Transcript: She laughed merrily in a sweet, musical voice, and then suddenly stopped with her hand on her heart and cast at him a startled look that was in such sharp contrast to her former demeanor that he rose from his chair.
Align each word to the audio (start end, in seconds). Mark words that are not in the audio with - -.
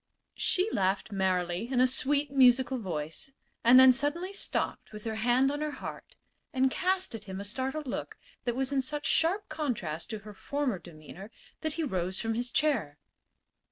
She 0.39 0.67
laughed 0.71 1.11
merrily 1.11 1.69
in 1.71 1.79
a 1.79 1.85
sweet, 1.85 2.31
musical 2.31 2.79
voice, 2.79 3.33
and 3.63 3.79
then 3.79 3.91
suddenly 3.91 4.33
stopped 4.33 4.91
with 4.91 5.03
her 5.03 5.13
hand 5.17 5.51
on 5.51 5.61
her 5.61 5.69
heart 5.73 6.15
and 6.51 6.71
cast 6.71 7.13
at 7.13 7.25
him 7.25 7.39
a 7.39 7.43
startled 7.45 7.85
look 7.85 8.17
that 8.45 8.55
was 8.55 8.71
in 8.71 8.81
such 8.81 9.05
sharp 9.05 9.47
contrast 9.47 10.09
to 10.09 10.19
her 10.25 10.33
former 10.33 10.79
demeanor 10.79 11.29
that 11.59 11.73
he 11.73 11.83
rose 11.83 12.19
from 12.19 12.33
his 12.33 12.49
chair. 12.51 12.97